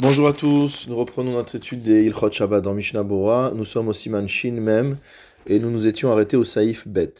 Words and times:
Bonjour 0.00 0.26
à 0.26 0.32
tous, 0.32 0.88
nous 0.88 0.96
reprenons 0.96 1.30
notre 1.30 1.54
étude 1.54 1.82
des 1.82 2.02
Ilchot 2.02 2.32
Shabbat 2.32 2.64
dans 2.64 2.74
Mishnah 2.74 3.04
Bora. 3.04 3.52
Nous 3.54 3.64
sommes 3.64 3.86
au 3.86 3.92
Siman 3.92 4.26
Shin 4.26 4.54
Mem 4.54 4.96
et 5.46 5.60
nous 5.60 5.70
nous 5.70 5.86
étions 5.86 6.10
arrêtés 6.10 6.36
au 6.36 6.42
Saïf 6.42 6.88
Bet. 6.88 7.14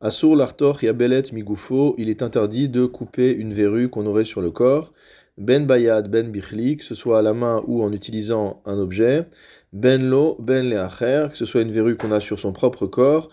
Asur 0.00 0.36
l'artor 0.36 0.84
yabelet 0.84 1.24
migufo, 1.32 1.96
il 1.98 2.08
est 2.08 2.22
interdit 2.22 2.68
de 2.68 2.86
couper 2.86 3.32
une 3.32 3.52
verrue 3.52 3.88
qu'on 3.88 4.06
aurait 4.06 4.24
sur 4.24 4.40
le 4.40 4.52
corps. 4.52 4.92
Ben 5.38 5.66
bayad 5.66 6.08
ben 6.08 6.30
bichli, 6.30 6.76
que 6.76 6.84
ce 6.84 6.94
soit 6.94 7.18
à 7.18 7.22
la 7.22 7.34
main 7.34 7.64
ou 7.66 7.82
en 7.82 7.92
utilisant 7.92 8.62
un 8.64 8.78
objet. 8.78 9.26
Ben 9.72 10.08
lo 10.08 10.36
ben 10.38 10.70
leacher, 10.70 11.26
que 11.32 11.36
ce 11.36 11.44
soit 11.44 11.62
une 11.62 11.72
verrue 11.72 11.96
qu'on 11.96 12.12
a 12.12 12.20
sur 12.20 12.38
son 12.38 12.52
propre 12.52 12.86
corps 12.86 13.28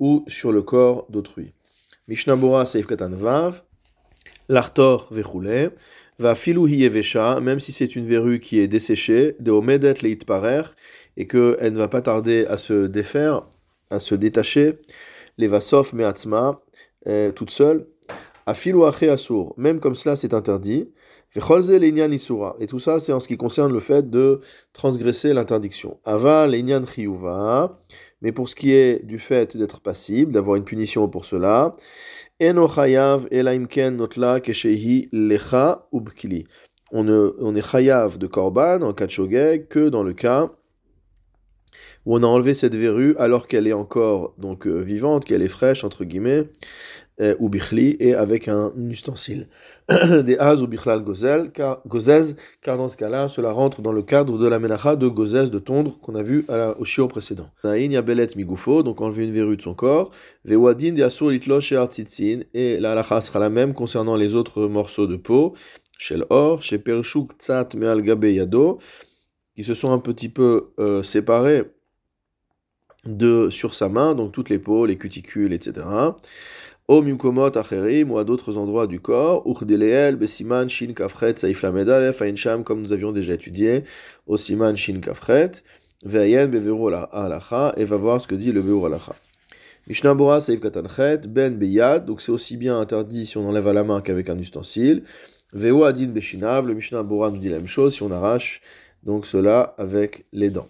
ou 0.00 0.24
sur 0.26 0.50
le 0.50 0.62
corps 0.62 1.06
d'autrui. 1.08 1.52
Mishnah 2.08 2.34
Bora 2.34 2.64
Saïf 2.64 2.88
Katan 2.88 3.10
Vav. 3.10 3.62
L'artor 4.48 5.08
vechoulé. 5.10 5.70
Va 6.18 6.36
filou 6.36 6.68
même 6.68 7.58
si 7.58 7.72
c'est 7.72 7.96
une 7.96 8.06
verrue 8.06 8.38
qui 8.38 8.60
est 8.60 8.68
desséchée, 8.68 9.34
de 9.40 9.50
omedet 9.50 9.94
leit 10.02 10.24
parer, 10.24 10.62
et 11.16 11.26
qu'elle 11.26 11.72
ne 11.72 11.78
va 11.78 11.88
pas 11.88 12.02
tarder 12.02 12.46
à 12.46 12.56
se 12.56 12.86
défaire, 12.86 13.42
à 13.90 13.98
se 13.98 14.14
détacher, 14.14 14.78
les 15.38 15.48
vasof 15.48 15.92
meatzma, 15.92 16.60
euh, 17.08 17.32
toute 17.32 17.50
seule, 17.50 17.88
a 18.46 18.54
filou 18.54 18.84
asur, 18.84 19.54
même 19.56 19.80
comme 19.80 19.96
cela 19.96 20.14
c'est 20.14 20.34
interdit, 20.34 20.88
vecholze 21.34 21.72
leinian 21.72 22.12
isura, 22.12 22.54
et 22.60 22.66
tout 22.66 22.78
ça 22.78 23.00
c'est 23.00 23.12
en 23.12 23.18
ce 23.18 23.26
qui 23.26 23.36
concerne 23.36 23.72
le 23.72 23.80
fait 23.80 24.08
de 24.08 24.40
transgresser 24.72 25.34
l'interdiction. 25.34 25.98
Ava 26.04 26.46
leinian 26.46 26.86
chiyuva, 26.86 27.80
mais 28.20 28.32
pour 28.32 28.48
ce 28.48 28.54
qui 28.54 28.72
est 28.72 29.04
du 29.04 29.18
fait 29.18 29.56
d'être 29.56 29.80
passible, 29.80 30.32
d'avoir 30.32 30.56
une 30.56 30.64
punition 30.64 31.08
pour 31.08 31.24
cela, 31.24 31.74
on, 36.90 37.32
on 37.38 37.54
est 37.54 37.62
chayav 37.62 38.18
de 38.18 38.26
korban 38.26 38.82
en 38.82 38.92
cas 38.92 39.06
que 39.68 39.88
dans 39.88 40.02
le 40.02 40.14
cas 40.14 40.50
où 42.06 42.16
on 42.16 42.22
a 42.22 42.26
enlevé 42.26 42.54
cette 42.54 42.74
verrue 42.74 43.16
alors 43.18 43.46
qu'elle 43.46 43.66
est 43.66 43.72
encore 43.72 44.34
donc 44.38 44.66
euh, 44.66 44.80
vivante, 44.80 45.24
qu'elle 45.24 45.42
est 45.42 45.48
fraîche 45.48 45.84
entre 45.84 46.04
guillemets, 46.04 46.48
ou 47.38 47.48
bichli, 47.48 47.96
et 48.00 48.14
avec 48.14 48.48
un 48.48 48.72
ustensile. 48.90 49.48
Des 50.24 50.36
az 50.38 50.62
ou 50.62 50.66
bichlal 50.66 51.02
gozel, 51.04 51.50
car, 51.52 51.82
car 52.62 52.76
dans 52.76 52.88
ce 52.88 52.96
cas-là, 52.96 53.28
cela 53.28 53.52
rentre 53.52 53.82
dans 53.82 53.92
le 53.92 54.02
cadre 54.02 54.38
de 54.38 54.48
la 54.48 54.58
menacha 54.58 54.96
de 54.96 55.06
gozez, 55.06 55.50
de 55.50 55.58
tondre, 55.58 56.00
qu'on 56.00 56.14
a 56.14 56.22
vu 56.22 56.44
à 56.48 56.56
la, 56.56 56.80
au 56.80 56.84
chiot 56.84 57.06
précédent. 57.06 57.50
Naïn 57.62 57.92
yabelet 57.92 58.28
migufo, 58.34 58.82
donc 58.82 59.00
enlever 59.00 59.24
une 59.24 59.32
verrue 59.32 59.56
de 59.56 59.62
son 59.62 59.74
corps, 59.74 60.10
vewadin 60.44 60.92
de 60.92 61.02
asur 61.02 61.30
litlo 61.30 61.60
et 62.54 62.80
la 62.80 62.92
halacha 62.92 63.20
sera 63.20 63.38
la 63.38 63.50
même 63.50 63.74
concernant 63.74 64.16
les 64.16 64.34
autres 64.34 64.66
morceaux 64.66 65.06
de 65.06 65.16
peau, 65.16 65.54
chez 65.98 66.16
l'or, 66.16 66.62
chez 66.62 66.78
pershuk 66.78 67.32
tzat 67.38 67.68
meal 67.76 68.02
gabe 68.02 68.24
yado, 68.24 68.78
qui 69.54 69.64
se 69.64 69.74
sont 69.74 69.92
un 69.92 69.98
petit 69.98 70.28
peu 70.28 70.72
euh, 70.78 71.02
séparés 71.02 71.64
de, 73.04 73.50
sur 73.50 73.74
sa 73.74 73.88
main, 73.88 74.14
donc 74.14 74.32
toutes 74.32 74.50
les 74.50 74.58
peaux, 74.58 74.86
les 74.86 74.96
cuticules, 74.96 75.52
etc. 75.52 75.86
Au 76.86 77.00
mimkomot 77.00 77.56
acherim 77.56 78.10
ou 78.10 78.18
à 78.18 78.24
d'autres 78.24 78.58
endroits 78.58 78.86
du 78.86 79.00
corps, 79.00 79.46
uchdeleel, 79.46 80.16
besiman, 80.16 80.68
shin 80.68 80.92
kafret, 80.92 81.36
saif 81.38 81.62
lamedale, 81.62 82.12
faincham, 82.12 82.62
comme 82.62 82.82
nous 82.82 82.92
avions 82.92 83.10
déjà 83.10 83.32
étudié, 83.32 83.84
au 84.26 84.36
siman, 84.36 84.76
shin 84.76 85.00
kafret, 85.00 85.52
veyen, 86.04 86.46
beveru 86.46 86.92
alacha, 87.10 87.72
et 87.78 87.86
va 87.86 87.96
voir 87.96 88.20
ce 88.20 88.28
que 88.28 88.34
dit 88.34 88.52
le 88.52 88.60
beur 88.60 88.84
alacha. 88.84 89.14
Mishnah 89.86 90.12
Bora, 90.12 90.40
saif 90.40 90.60
katanchet, 90.60 91.26
ben 91.26 91.56
beyad, 91.56 92.04
donc 92.04 92.20
c'est 92.20 92.32
aussi 92.32 92.58
bien 92.58 92.78
interdit 92.78 93.24
si 93.24 93.38
on 93.38 93.48
enlève 93.48 93.68
à 93.68 93.72
la 93.72 93.82
main 93.84 94.02
qu'avec 94.02 94.28
un 94.28 94.38
ustensile. 94.38 95.04
Veo 95.54 95.84
adin 95.84 96.08
beshinav, 96.08 96.66
le 96.66 96.74
Mishnah 96.74 97.02
Bora 97.02 97.30
nous 97.30 97.38
dit 97.38 97.48
la 97.48 97.56
même 97.56 97.66
chose 97.66 97.94
si 97.94 98.02
on 98.02 98.10
arrache 98.10 98.60
donc 99.04 99.26
cela 99.26 99.74
avec 99.78 100.24
les 100.32 100.50
dents. 100.50 100.68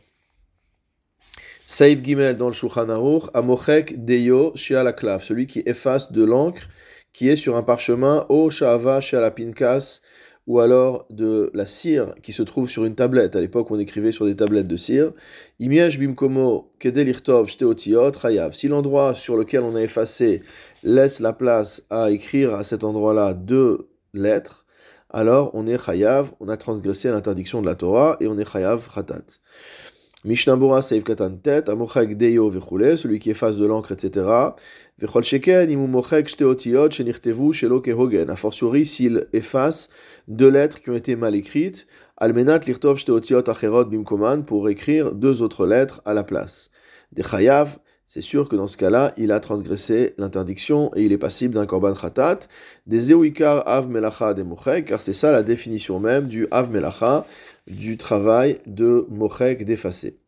Saif 1.67 2.03
Gimel 2.03 2.37
dans 2.37 2.48
le 2.48 2.53
Shulchan 2.53 2.91
Aruch, 2.91 3.25
Amochek 3.33 4.05
Deyo 4.05 4.53
Shialaklav, 4.55 5.23
celui 5.23 5.47
qui 5.47 5.63
efface 5.64 6.13
de 6.13 6.23
l'encre 6.23 6.69
qui 7.14 7.29
est 7.30 7.36
sur 7.36 7.57
un 7.57 7.63
parchemin, 7.63 8.27
O 8.29 8.51
Sha'ava 8.51 9.01
Shialapinkas, 9.01 10.01
ou 10.47 10.61
alors 10.61 11.07
de 11.08 11.51
la 11.55 11.64
cire 11.64 12.14
qui 12.23 12.33
se 12.33 12.42
trouve 12.42 12.69
sur 12.69 12.85
une 12.85 12.95
tablette. 12.95 13.35
À 13.35 13.41
l'époque, 13.41 13.70
on 13.70 13.79
écrivait 13.79 14.13
sur 14.13 14.27
des 14.27 14.36
tablettes 14.36 14.69
de 14.69 14.77
cire. 14.77 15.13
Imiej 15.58 15.98
Bimkomo 15.98 16.70
Kedelirtov 16.79 17.48
Shteotiot 17.48 18.13
Chayav. 18.13 18.52
Si 18.52 18.69
l'endroit 18.69 19.14
sur 19.14 19.39
lequel 19.39 19.63
on 19.63 19.75
a 19.75 19.81
effacé 19.81 20.42
laisse 20.83 21.20
la 21.20 21.33
place 21.33 21.83
à 21.89 22.11
écrire 22.11 22.55
à 22.55 22.63
cet 22.63 22.85
endroit-là 22.85 23.33
deux 23.33 23.89
lettres, 24.13 24.67
alors 25.08 25.51
on 25.55 25.67
est 25.67 25.83
Chayav, 25.83 26.33
on 26.41 26.48
a 26.48 26.58
transgressé 26.58 27.11
l'interdiction 27.11 27.63
de 27.63 27.67
la 27.67 27.75
Torah 27.75 28.19
et 28.20 28.27
on 28.27 28.36
est 28.36 28.45
Chayav 28.45 28.86
Khatat. 28.95 29.25
Mishnah 30.27 30.57
Bora 30.57 30.80
Seif 30.80 31.05
Katan 31.05 31.36
Tet, 31.36 31.68
Amochek 31.68 32.17
Deyo 32.17 32.48
Vechule, 32.48 32.96
celui 32.96 33.18
qui 33.18 33.30
efface 33.30 33.58
de 33.58 33.67
l'encre, 33.67 33.92
etc. 33.92 34.27
Vechol 34.98 35.23
Sheken, 35.23 35.68
Imu 35.68 35.86
Mochek 35.86 36.29
Shteotiot, 36.29 36.90
Shenirtevu, 36.92 37.52
Shelo 37.52 37.83
Kehogen. 37.83 38.30
A 38.30 38.36
fortiori, 38.36 38.86
s'il 38.86 39.29
efface 39.34 39.90
deux 40.27 40.48
lettres 40.48 40.80
qui 40.80 40.89
ont 40.89 40.95
été 40.95 41.14
mal 41.14 41.34
écrites, 41.34 41.86
Almenat 42.17 42.61
Lirtov 42.61 42.96
Shteotiot 42.96 43.51
Acherot 43.51 43.84
Bimkoman, 43.84 44.46
pour 44.46 44.70
écrire 44.70 45.13
deux 45.13 45.42
autres 45.42 45.67
lettres 45.67 46.01
à 46.07 46.14
la 46.14 46.24
place. 46.24 46.70
Des 47.13 47.23
Chayav, 47.23 47.77
c'est 48.07 48.20
sûr 48.20 48.48
que 48.48 48.57
dans 48.57 48.69
ce 48.69 48.77
cas-là, 48.77 49.15
il 49.17 49.33
a 49.33 49.41
transgressé 49.41 50.15
l'interdiction 50.19 50.91
et 50.95 51.03
il 51.03 51.13
est 51.13 51.19
passible 51.19 51.55
d'un 51.55 51.67
korban 51.67 51.95
khatat, 51.95 52.41
des 52.87 53.01
zéouikar 53.01 53.67
av 53.67 53.89
melacha 53.89 54.35
des 54.35 54.45
mochek, 54.45 54.87
car 54.87 55.01
c'est 55.01 55.13
ça 55.13 55.33
la 55.33 55.42
définition 55.42 56.01
même 56.01 56.27
du 56.29 56.47
av 56.51 56.70
melacha, 56.70 57.27
du 57.67 57.97
travail 57.97 58.59
de 58.67 59.07
mochek 59.09 59.64
d'effacer. 59.64 60.19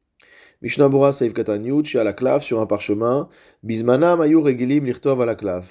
Mishnah 0.62 0.88
Bora 0.88 1.12
Saif 1.12 1.32
à 1.38 2.04
la 2.04 2.12
clave 2.14 2.42
sur 2.42 2.60
un 2.60 2.66
parchemin, 2.66 3.28
Bismana 3.62 4.16
Mayu 4.16 4.38
Regilim 4.38 4.86
Lirtov 4.86 5.20
à 5.20 5.26
la 5.26 5.34
clave. 5.34 5.68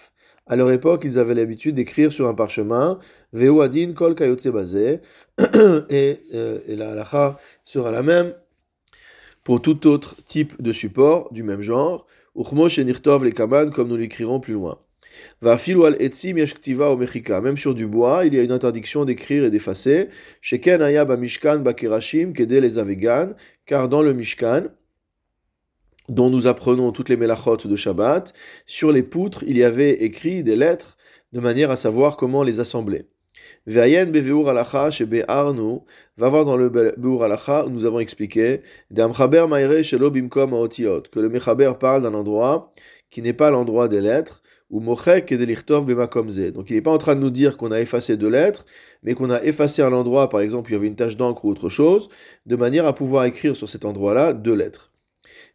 À 0.47 0.55
leur 0.55 0.71
époque, 0.71 1.01
ils 1.05 1.17
avaient 1.17 1.33
l'habitude 1.33 1.73
d'écrire 1.73 2.13
sur 2.13 2.27
un 2.27 2.35
parchemin, 2.35 2.99
Veu 3.33 3.61
Adin 3.61 3.93
Kol 3.93 4.13
Kayotse 4.13 4.45
et, 5.89 6.19
euh, 6.35 6.59
et 6.67 6.75
la 6.75 6.91
halacha 6.91 7.37
sera 7.63 7.89
la 7.89 8.03
même 8.03 8.35
pour 9.45 9.61
tout 9.61 9.87
autre 9.87 10.17
type 10.25 10.59
de 10.61 10.73
support 10.73 11.31
du 11.31 11.43
même 11.43 11.61
genre, 11.61 12.05
Uchmosh 12.35 12.79
et 12.79 12.83
Nirtov 12.83 13.23
les 13.23 13.31
Kaman, 13.31 13.71
comme 13.71 13.87
nous 13.87 13.95
l'écrirons 13.95 14.41
plus 14.41 14.55
loin. 14.55 14.79
Va 15.39 15.53
al 15.53 15.95
etzim 16.01 16.37
yeshktiva 16.37 16.91
o 16.91 16.97
mechika. 16.97 17.39
Même 17.39 17.55
sur 17.55 17.73
du 17.73 17.85
bois, 17.87 18.25
il 18.25 18.33
y 18.33 18.39
a 18.39 18.43
une 18.43 18.51
interdiction 18.51 19.05
d'écrire 19.05 19.45
et 19.45 19.51
d'effacer. 19.51 20.09
Sheken 20.41 20.81
ayab 20.81 21.17
mishkan 21.17 21.59
bakerashim 21.59 22.33
kede 22.33 22.59
les 22.59 22.77
avegan. 22.77 23.35
Car 23.65 23.87
dans 23.87 24.01
le 24.01 24.13
mishkan, 24.13 24.63
dont 26.09 26.29
nous 26.29 26.47
apprenons 26.47 26.91
toutes 26.91 27.09
les 27.09 27.15
melachot 27.15 27.55
de 27.55 27.75
Shabbat, 27.75 28.33
sur 28.65 28.91
les 28.91 29.03
poutres, 29.03 29.43
il 29.47 29.57
y 29.57 29.63
avait 29.63 30.03
écrit 30.03 30.43
des 30.43 30.55
lettres 30.55 30.97
de 31.31 31.39
manière 31.39 31.71
à 31.71 31.77
savoir 31.77 32.17
comment 32.17 32.43
les 32.43 32.59
assembler. 32.59 33.05
Ve'ayen 33.67 34.05
beveur 34.05 34.49
alacha 34.49 34.91
shebe 34.91 35.23
arnu, 35.27 35.79
va 36.17 36.29
voir 36.29 36.45
dans 36.45 36.57
le 36.57 36.69
beur 36.69 37.23
alacha 37.23 37.65
nous 37.69 37.85
avons 37.85 37.99
expliqué, 37.99 38.61
d'amchaber 38.91 39.45
maire 39.49 39.83
shelo 39.83 40.11
bimkom 40.11 40.53
aotiot, 40.53 41.03
que 41.11 41.19
le 41.19 41.29
mechaber 41.29 41.73
parle 41.79 42.03
d'un 42.03 42.13
endroit 42.13 42.71
qui 43.09 43.21
n'est 43.21 43.33
pas 43.33 43.51
l'endroit 43.51 43.87
des 43.87 44.01
lettres, 44.01 44.43
ou 44.69 44.79
mochek 44.79 45.31
et 45.31 45.37
delichtov 45.37 45.85
bemakomze. 45.85 46.51
Donc 46.51 46.69
il 46.69 46.75
n'est 46.75 46.81
pas 46.81 46.91
en 46.91 46.97
train 46.97 47.15
de 47.15 47.21
nous 47.21 47.29
dire 47.29 47.57
qu'on 47.57 47.71
a 47.71 47.79
effacé 47.79 48.17
deux 48.17 48.29
lettres, 48.29 48.65
mais 49.03 49.13
qu'on 49.13 49.29
a 49.29 49.43
effacé 49.43 49.81
un 49.81 49.93
endroit, 49.93 50.29
par 50.29 50.41
exemple, 50.41 50.71
il 50.71 50.73
y 50.73 50.77
avait 50.77 50.87
une 50.87 50.95
tache 50.95 51.17
d'encre 51.17 51.45
ou 51.45 51.51
autre 51.51 51.69
chose, 51.69 52.09
de 52.45 52.55
manière 52.55 52.85
à 52.85 52.93
pouvoir 52.93 53.25
écrire 53.25 53.55
sur 53.55 53.69
cet 53.69 53.85
endroit-là 53.85 54.33
deux 54.33 54.55
lettres. 54.55 54.91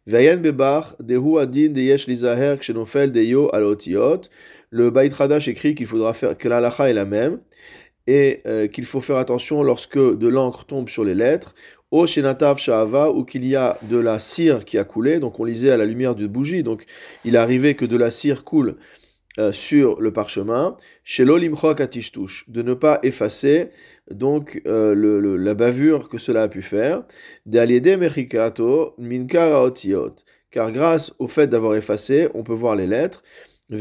Ve'ayen 0.07 0.37
bebar 0.37 0.95
dehu 0.99 1.37
adin 1.37 1.69
deyesh 1.69 2.07
lizaher 2.07 2.57
kshenofel 2.57 3.11
deyo 3.11 3.53
alotiot. 3.53 4.21
Le 4.71 4.87
Radash 4.87 5.47
écrit 5.47 5.75
qu'il 5.75 5.85
faudra 5.85 6.13
faire 6.13 6.37
que 6.37 6.47
la 6.47 6.59
est 6.87 6.93
la 6.93 7.05
même 7.05 7.39
et 8.07 8.41
euh, 8.45 8.67
qu'il 8.67 8.85
faut 8.85 9.01
faire 9.01 9.17
attention 9.17 9.63
lorsque 9.63 9.97
de 9.97 10.27
l'encre 10.27 10.65
tombe 10.65 10.89
sur 10.89 11.03
les 11.03 11.15
lettres, 11.15 11.55
au 11.91 12.07
Shenatav 12.07 12.57
Shahava, 12.57 13.11
ou 13.11 13.25
qu'il 13.25 13.45
y 13.45 13.55
a 13.55 13.77
de 13.83 13.97
la 13.97 14.19
cire 14.19 14.63
qui 14.63 14.77
a 14.77 14.83
coulé, 14.83 15.19
donc 15.19 15.39
on 15.39 15.43
lisait 15.43 15.71
à 15.71 15.77
la 15.77 15.85
lumière 15.85 16.15
de 16.15 16.25
bougie, 16.25 16.63
donc 16.63 16.85
il 17.25 17.35
arrivait 17.35 17.75
que 17.75 17.85
de 17.85 17.97
la 17.97 18.11
cire 18.11 18.43
coule 18.43 18.77
euh, 19.39 19.51
sur 19.51 19.99
le 20.01 20.11
parchemin, 20.11 20.77
chez 21.03 21.25
l'olimchok 21.25 21.81
atishtush, 21.81 22.45
de 22.49 22.61
ne 22.61 22.73
pas 22.73 22.99
effacer 23.03 23.69
donc 24.09 24.61
euh, 24.67 25.37
la 25.37 25.53
bavure 25.53 26.09
que 26.09 26.17
cela 26.17 26.43
a 26.43 26.47
pu 26.47 26.61
faire, 26.61 27.03
d'aliede 27.45 27.97
mechikato 27.97 28.93
minkara 28.97 29.63
otiot, 29.63 30.15
car 30.49 30.71
grâce 30.71 31.13
au 31.19 31.27
fait 31.27 31.47
d'avoir 31.47 31.75
effacé, 31.75 32.29
on 32.33 32.43
peut 32.43 32.53
voir 32.53 32.75
les 32.75 32.87
lettres, 32.87 33.23
et 33.71 33.77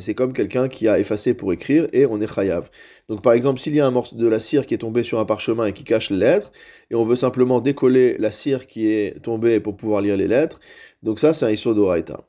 c'est 0.00 0.14
comme 0.14 0.32
quelqu'un 0.32 0.68
qui 0.68 0.88
a 0.88 0.98
effacé 0.98 1.34
pour 1.34 1.52
écrire 1.52 1.86
et 1.92 2.06
on 2.06 2.18
est 2.18 2.26
chayav. 2.26 2.70
Donc 3.10 3.20
par 3.20 3.34
exemple, 3.34 3.60
s'il 3.60 3.74
y 3.74 3.80
a 3.80 3.86
un 3.86 3.90
morceau 3.90 4.16
de 4.16 4.26
la 4.26 4.40
cire 4.40 4.64
qui 4.66 4.72
est 4.72 4.78
tombé 4.78 5.02
sur 5.02 5.18
un 5.18 5.26
parchemin 5.26 5.66
et 5.66 5.74
qui 5.74 5.84
cache 5.84 6.08
les 6.08 6.16
lettres, 6.16 6.50
et 6.90 6.94
on 6.94 7.04
veut 7.04 7.14
simplement 7.14 7.60
décoller 7.60 8.16
la 8.18 8.30
cire 8.30 8.66
qui 8.66 8.90
est 8.90 9.22
tombée 9.22 9.60
pour 9.60 9.76
pouvoir 9.76 10.00
lire 10.00 10.16
les 10.16 10.28
lettres, 10.28 10.60
donc 11.02 11.18
ça 11.18 11.34
c'est 11.34 11.44
un 11.44 11.50
iso 11.50 11.74
d'oraita. 11.74 12.24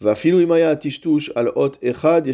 Va 0.00 0.14
imaya 0.22 0.76
tishtush 0.76 1.32
al 1.34 1.50
ot 1.56 1.76
echad 1.82 2.24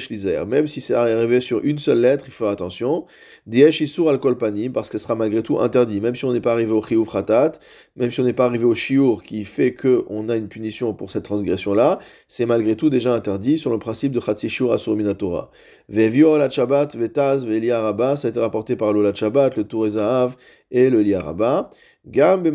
Même 0.47 0.67
si 0.67 0.83
c'est 0.83 0.93
arrivé 0.93 1.41
sur 1.41 1.65
une 1.65 1.79
seule 1.79 2.01
lettre, 2.01 2.27
il 2.29 2.31
faut 2.31 2.45
attention. 2.45 3.07
Diesh 3.47 3.81
isur 3.81 4.11
al 4.11 4.21
kolpanim, 4.21 4.71
parce 4.71 4.91
que 4.91 4.99
ce 4.99 5.05
sera 5.05 5.15
malgré 5.15 5.43
tout 5.43 5.59
interdit. 5.59 6.03
Même 6.03 6.15
si 6.15 6.27
on 6.27 6.35
n'est 6.35 6.43
pas 6.43 6.53
arrivé 6.53 6.73
au 6.73 6.83
chiyuv 6.83 7.09
ratat, 7.09 7.53
même 7.97 8.11
si 8.11 8.21
on 8.21 8.25
n'est 8.25 8.35
pas 8.35 8.45
arrivé 8.45 8.65
au 8.67 8.75
shiur 8.75 9.23
qui 9.23 9.45
fait 9.45 9.73
qu'on 9.73 10.29
a 10.29 10.37
une 10.37 10.49
punition 10.49 10.93
pour 10.93 11.11
cette 11.11 11.25
transgression-là, 11.25 12.01
c'est 12.29 12.45
malgré 12.45 12.77
tout 12.77 12.91
déjà 12.91 13.15
interdit 13.15 13.57
sur 13.57 13.71
le 13.71 13.79
principe 13.79 14.13
de 14.13 14.21
chatsi 14.21 14.51
shiur 14.51 14.71
asur 14.71 14.95
minatora. 14.95 15.51
Vevio 15.89 16.35
al 16.35 16.51
shabbat 16.51 16.97
vetaz 16.97 17.47
ve'eliaraba, 17.47 18.17
ça 18.17 18.29
a 18.29 18.31
été 18.31 18.41
rapporté 18.41 18.77
par 18.77 18.93
l'olat 18.93 19.15
shabbat, 19.15 19.57
le 19.57 19.65
tour 19.65 19.87
et 19.87 20.91
le 20.91 21.03
liaraba. 21.03 21.71
Et 22.07 22.21
dans 22.21 22.37
le 22.37 22.51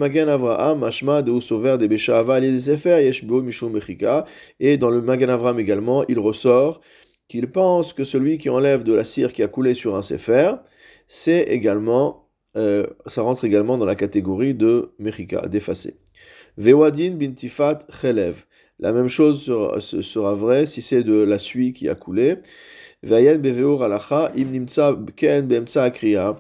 Magen 5.02 5.30
Avram 5.30 5.60
également, 5.60 6.04
il 6.08 6.20
ressort 6.20 6.82
qu'il 7.28 7.50
pense 7.52 7.94
que 7.94 8.04
celui 8.04 8.38
qui 8.38 8.50
enlève 8.50 8.84
de 8.84 8.94
la 8.94 9.04
cire 9.04 9.34
qui 9.34 9.42
a 9.42 9.48
coulé 9.48 9.74
sur 9.74 9.96
un 9.96 10.04
sefer, 10.04 10.54
c'est 11.08 11.42
également, 11.42 12.28
euh, 12.58 12.86
ça 13.08 13.24
rentre 13.24 13.46
également 13.46 13.80
dans 13.80 13.86
la 13.86 13.96
catégorie 13.96 14.54
de 14.54 14.92
mechika, 15.00 15.48
d'effacer. 15.48 15.98
Vewadin 16.58 17.12
bintifat 17.12 17.80
chelev. 17.90 18.46
La 18.80 18.94
même 18.94 19.08
chose 19.08 19.42
sera, 19.42 19.80
sera 19.80 20.36
vraie 20.36 20.66
si 20.66 20.82
c'est 20.82 21.04
de 21.04 21.24
la 21.24 21.40
suie 21.40 21.74
qui 21.74 21.90
a 21.90 21.96
coulé. 21.96 22.36
Vayen 23.02 23.38
beveur 23.38 23.84
alacha 23.84 24.32
im 24.36 24.52
nimtsa 24.52 24.98
ken 25.16 25.48
bemtsa 25.48 25.84
akriya. 25.84 26.40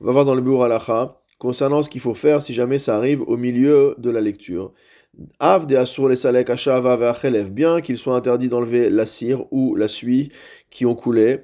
On 0.00 0.04
va 0.04 0.12
voir 0.12 0.24
dans 0.24 0.34
le 0.34 0.42
beur 0.42 0.64
alacha 0.64 1.19
concernant 1.40 1.82
ce 1.82 1.90
qu'il 1.90 2.00
faut 2.00 2.14
faire 2.14 2.40
si 2.42 2.54
jamais 2.54 2.78
ça 2.78 2.96
arrive 2.96 3.22
au 3.22 3.36
milieu 3.36 3.96
de 3.98 4.10
la 4.10 4.20
lecture. 4.20 4.72
Bien 7.50 7.80
qu'il 7.80 7.98
soit 7.98 8.14
interdit 8.14 8.48
d'enlever 8.48 8.90
la 8.90 9.06
cire 9.06 9.44
ou 9.50 9.74
la 9.74 9.88
suie 9.88 10.30
qui 10.70 10.86
ont 10.86 10.94
coulé. 10.94 11.40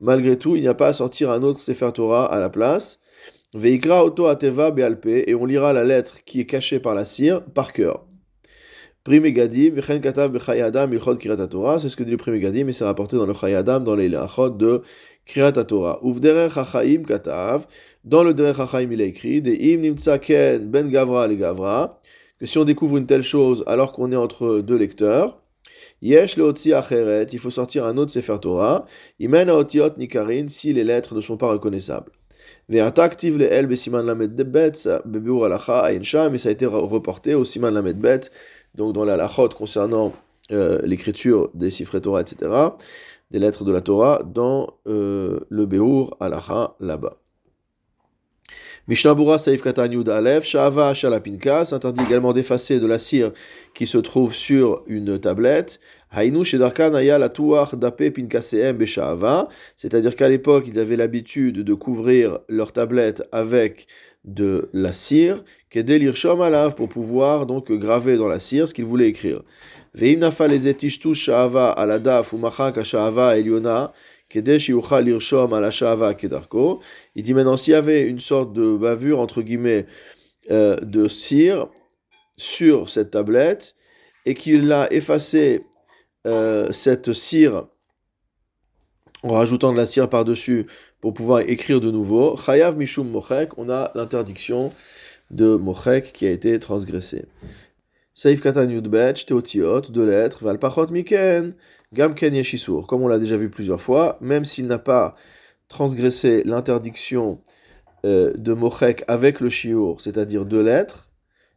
Malgré 0.00 0.38
tout, 0.38 0.56
il 0.56 0.62
n'y 0.62 0.68
a 0.68 0.74
pas 0.74 0.88
à 0.88 0.92
sortir 0.94 1.30
un 1.30 1.42
autre 1.42 1.60
Sefer 1.60 1.92
Torah 1.92 2.24
à 2.32 2.40
la 2.40 2.48
place. 2.48 3.00
Veikra 3.54 4.02
auto 4.02 4.28
ateva 4.28 4.70
bealpe, 4.70 5.06
et 5.06 5.34
on 5.34 5.44
lira 5.44 5.74
la 5.74 5.84
lettre 5.84 6.24
qui 6.24 6.40
est 6.40 6.46
cachée 6.46 6.80
par 6.80 6.94
la 6.94 7.04
cire 7.04 7.44
par 7.44 7.74
cœur. 7.74 8.06
Primegadim, 9.04 9.74
vechen 9.74 10.00
katav 10.00 10.32
bechayadam 10.32 10.90
ilchot 10.94 11.16
kirata 11.16 11.46
Torah, 11.48 11.78
c'est 11.78 11.90
ce 11.90 11.96
que 11.96 12.02
dit 12.02 12.12
le 12.12 12.16
Primegadim, 12.16 12.68
et 12.68 12.72
c'est 12.72 12.84
rapporté 12.84 13.16
dans 13.16 13.26
le 13.26 13.34
Chayadam, 13.34 13.84
dans 13.84 13.94
les 13.94 14.08
lachot 14.08 14.48
de 14.48 14.82
Kriyat 15.26 15.52
Torah. 15.52 16.00
Katav. 17.06 17.66
Dans 18.04 18.24
le 18.24 18.34
Derech 18.34 18.58
hachaim, 18.58 18.90
il 18.90 19.00
a 19.00 19.04
écrit 19.04 19.38
im 19.38 19.80
nimtsa 19.80 20.18
ken 20.18 20.68
ben 20.70 20.88
gavra 20.88 21.28
le 21.28 21.36
gavra. 21.36 22.00
Que 22.40 22.46
si 22.46 22.58
on 22.58 22.64
découvre 22.64 22.96
une 22.96 23.06
telle 23.06 23.22
chose 23.22 23.62
alors 23.66 23.92
qu'on 23.92 24.10
est 24.10 24.16
entre 24.16 24.58
deux 24.60 24.76
lecteurs, 24.76 25.40
yesh 26.00 26.36
leotzi 26.36 26.72
acheret. 26.72 27.28
Il 27.32 27.38
faut 27.38 27.50
sortir 27.50 27.86
un 27.86 27.96
autre 27.96 28.10
sefer 28.10 28.38
Torah. 28.40 28.86
Imen 29.20 29.48
aotiot 29.48 29.96
nikarin 29.98 30.48
si 30.48 30.72
les 30.72 30.82
lettres 30.82 31.14
ne 31.14 31.20
sont 31.20 31.36
pas 31.36 31.48
reconnaissables. 31.48 32.10
Ve'ataktiv 32.68 33.38
le 33.38 33.52
el 33.52 33.66
besiman 33.66 34.06
lamed 34.06 34.34
bet 34.34 34.88
bebur 35.04 35.44
alacha 35.44 35.80
ayin 35.84 36.30
mais 36.30 36.38
ça 36.38 36.48
a 36.48 36.52
été 36.52 36.66
reporté 36.66 37.34
au 37.34 37.44
siman 37.44 37.72
lamed 37.72 37.98
bet, 37.98 38.30
donc 38.74 38.94
dans 38.94 39.04
la 39.04 39.16
lachot 39.16 39.48
concernant 39.48 40.12
euh, 40.52 40.80
l'écriture 40.82 41.50
des 41.54 41.70
sifre 41.70 41.98
Torah, 41.98 42.22
etc 42.22 42.50
des 43.32 43.38
lettres 43.38 43.64
de 43.64 43.72
la 43.72 43.80
Torah 43.80 44.22
dans 44.22 44.78
euh, 44.86 45.40
le 45.48 45.66
Beur 45.66 46.16
Alacha 46.20 46.76
là-bas. 46.80 47.16
Mishnabura 48.88 49.38
Saif 49.38 49.62
Katan 49.62 49.90
Yud 49.92 50.08
Aleph, 50.08 50.44
Shava 50.44 50.92
Shalapinka, 50.92 51.64
s'interdit 51.64 52.02
également 52.04 52.32
d'effacer 52.32 52.80
de 52.80 52.86
la 52.86 52.98
cire 52.98 53.32
qui 53.74 53.86
se 53.86 53.98
trouve 53.98 54.34
sur 54.34 54.82
une 54.86 55.18
tablette. 55.18 55.78
Hainu 56.10 56.44
Shedarkan 56.44 56.92
Aya 56.94 57.18
la 57.18 57.28
Dape 57.28 58.10
Pinkaseem 58.10 58.76
Beshava, 58.76 59.48
c'est-à-dire 59.76 60.14
qu'à 60.14 60.28
l'époque 60.28 60.64
ils 60.66 60.78
avaient 60.78 60.96
l'habitude 60.96 61.60
de 61.62 61.74
couvrir 61.74 62.40
leur 62.48 62.72
tablette 62.72 63.22
avec 63.32 63.86
de 64.24 64.68
la 64.72 64.92
cire, 64.92 65.42
Kedelir 65.70 66.14
Shom 66.14 66.40
Alav, 66.42 66.74
pour 66.74 66.88
pouvoir 66.88 67.46
donc 67.46 67.72
graver 67.72 68.16
dans 68.16 68.28
la 68.28 68.40
cire 68.40 68.68
ce 68.68 68.74
qu'ils 68.74 68.84
voulaient 68.84 69.08
écrire. 69.08 69.42
Il 77.14 77.22
dit 77.22 77.34
maintenant 77.34 77.56
s'il 77.56 77.72
y 77.72 77.76
avait 77.76 78.06
une 78.06 78.20
sorte 78.20 78.54
de 78.54 78.74
bavure 78.74 79.20
entre 79.20 79.42
guillemets 79.42 79.86
euh, 80.50 80.76
de 80.76 81.08
cire 81.08 81.66
sur 82.38 82.88
cette 82.88 83.10
tablette 83.10 83.74
et 84.24 84.34
qu'il 84.34 84.72
a 84.72 84.90
effacé 84.92 85.66
euh, 86.26 86.72
cette 86.72 87.12
cire 87.12 87.66
en 89.22 89.34
rajoutant 89.34 89.72
de 89.72 89.76
la 89.76 89.86
cire 89.86 90.08
par-dessus 90.08 90.66
pour 91.00 91.14
pouvoir 91.14 91.40
écrire 91.40 91.80
de 91.80 91.90
nouveau, 91.90 92.36
Chayav 92.36 92.76
Mishum 92.76 93.08
Mochek, 93.08 93.58
on 93.58 93.68
a 93.68 93.90
l'interdiction 93.94 94.72
de 95.30 95.56
Mochek 95.56 96.12
qui 96.12 96.26
a 96.26 96.30
été 96.30 96.58
transgressée. 96.58 97.24
Saif 98.14 98.42
Katan 98.42 98.68
Yudbet, 98.68 99.14
Teotiot, 99.14 99.80
deux 99.88 100.04
lettres, 100.04 100.44
Valpachot 100.44 100.88
Miken, 100.88 101.54
Gamken 101.94 102.34
Yeshisur. 102.34 102.86
Comme 102.86 103.02
on 103.02 103.08
l'a 103.08 103.18
déjà 103.18 103.38
vu 103.38 103.48
plusieurs 103.48 103.80
fois, 103.80 104.18
même 104.20 104.44
s'il 104.44 104.66
n'a 104.66 104.78
pas 104.78 105.14
transgressé 105.68 106.42
l'interdiction 106.44 107.40
euh, 108.04 108.34
de 108.34 108.52
Mochek 108.52 109.02
avec 109.08 109.40
le 109.40 109.48
Shiur, 109.48 109.98
c'est-à-dire 110.02 110.44
deux 110.44 110.62
lettres, 110.62 111.08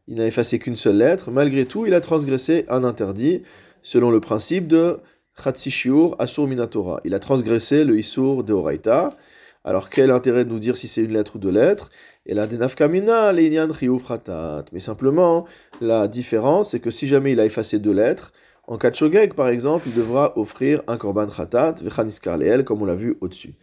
il 0.07 0.15
n'a 0.15 0.27
effacé 0.27 0.57
qu'une 0.57 0.77
seule 0.77 0.97
lettre, 0.97 1.29
malgré 1.29 1.65
tout, 1.65 1.85
il 1.85 1.93
a 1.93 1.99
transgressé 1.99 2.65
un 2.69 2.85
interdit 2.85 3.43
selon 3.81 4.09
le 4.09 4.21
principe 4.21 4.67
de 4.67 4.99
Chatsi 5.37 5.71
Shiur 5.71 6.15
Asur 6.19 6.47
Minatora. 6.47 7.01
Il 7.03 7.13
a 7.13 7.19
transgressé 7.19 7.83
le 7.83 7.99
Isur 7.99 8.45
de 8.45 8.53
Oraita. 8.53 9.17
Alors 9.65 9.89
quel 9.89 10.11
intérêt 10.11 10.45
de 10.45 10.51
nous 10.51 10.59
dire 10.59 10.77
si 10.77 10.87
c'est 10.87 11.03
une 11.03 11.11
lettre 11.11 11.35
ou 11.35 11.39
deux 11.39 11.51
lettres? 11.51 11.89
Et 12.25 12.33
la 12.33 12.47
denafkamina, 12.47 13.31
l'inyan 13.33 13.71
fratat. 13.99 14.65
Mais 14.71 14.79
simplement, 14.79 15.45
la 15.81 16.07
différence, 16.07 16.71
c'est 16.71 16.79
que 16.79 16.89
si 16.89 17.07
jamais 17.07 17.33
il 17.33 17.39
a 17.39 17.45
effacé 17.45 17.79
deux 17.79 17.93
lettres, 17.93 18.31
en 18.67 18.77
cas 18.77 18.89
de 18.89 18.95
shogeg, 18.95 19.35
par 19.35 19.49
exemple, 19.49 19.87
il 19.87 19.93
devra 19.93 20.35
offrir 20.37 20.81
un 20.87 20.97
korban 20.97 21.27
khatat, 21.27 21.75
vechaniskar 21.81 22.37
leel, 22.39 22.63
comme 22.63 22.81
on 22.81 22.85
l'a 22.85 22.95
vu 22.95 23.15
au-dessus. 23.21 23.53